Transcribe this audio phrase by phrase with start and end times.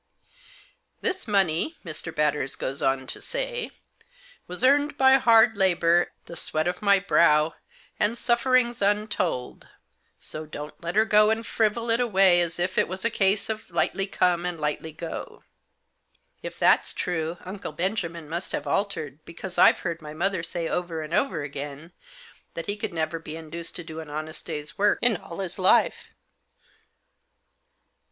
[1.01, 2.11] "'This money/ Mr.
[2.15, 3.69] Batters goes on to say,
[4.47, 7.53] 'was earned by hard labour, the sweat of my brow,
[7.99, 9.67] and sufferings untold,
[10.17, 13.47] so don't let her go and frivol it away as if it was a case
[13.47, 15.43] of lightly come and lightly go.'""
[16.49, 21.03] If that's true, Uncle Benjamin must have altered, because I've heard my mother say, over
[21.03, 21.91] and over again,
[22.55, 25.59] that he never could be induced to do an honest day's work in all his
[25.59, 26.07] life."